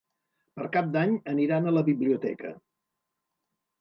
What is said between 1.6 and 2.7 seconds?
a la biblioteca.